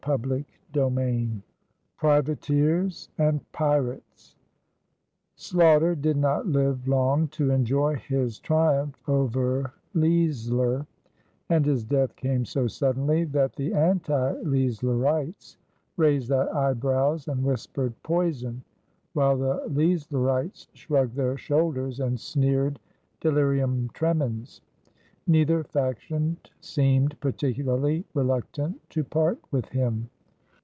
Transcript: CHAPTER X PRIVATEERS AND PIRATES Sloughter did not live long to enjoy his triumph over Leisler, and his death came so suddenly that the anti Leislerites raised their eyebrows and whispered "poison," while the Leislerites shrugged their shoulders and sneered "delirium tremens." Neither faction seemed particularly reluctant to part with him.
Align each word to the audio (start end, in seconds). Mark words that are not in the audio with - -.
CHAPTER 0.03 0.43
X 0.77 1.43
PRIVATEERS 1.99 3.09
AND 3.19 3.51
PIRATES 3.51 4.35
Sloughter 5.35 5.93
did 5.93 6.17
not 6.17 6.47
live 6.47 6.87
long 6.87 7.27
to 7.27 7.51
enjoy 7.51 7.93
his 7.93 8.39
triumph 8.39 8.97
over 9.07 9.73
Leisler, 9.93 10.87
and 11.49 11.67
his 11.67 11.85
death 11.85 12.15
came 12.15 12.45
so 12.45 12.65
suddenly 12.65 13.25
that 13.25 13.55
the 13.55 13.75
anti 13.75 14.31
Leislerites 14.43 15.57
raised 15.97 16.29
their 16.29 16.51
eyebrows 16.57 17.27
and 17.27 17.43
whispered 17.43 17.93
"poison," 18.01 18.63
while 19.13 19.37
the 19.37 19.61
Leislerites 19.69 20.65
shrugged 20.73 21.13
their 21.13 21.37
shoulders 21.37 21.99
and 21.99 22.19
sneered 22.19 22.79
"delirium 23.19 23.87
tremens." 23.93 24.61
Neither 25.27 25.63
faction 25.63 26.37
seemed 26.61 27.17
particularly 27.21 28.05
reluctant 28.15 28.81
to 28.89 29.03
part 29.03 29.37
with 29.51 29.67
him. 29.69 30.09